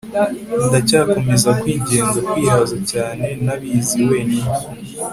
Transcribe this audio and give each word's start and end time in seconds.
ndacyakomeza 0.67 1.49
kwigenga, 1.59 2.17
kwihaza 2.29 2.77
cyane, 2.91 3.25
ntabizi 3.43 3.99
wenyine 4.09 4.51